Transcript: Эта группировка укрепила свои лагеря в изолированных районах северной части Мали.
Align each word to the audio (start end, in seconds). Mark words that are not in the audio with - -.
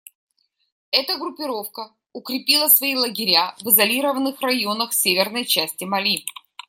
Эта 0.89 1.19
группировка 1.19 1.93
укрепила 2.11 2.69
свои 2.69 2.95
лагеря 2.95 3.55
в 3.61 3.69
изолированных 3.69 4.41
районах 4.41 4.93
северной 4.93 5.45
части 5.45 5.83
Мали. 5.83 6.25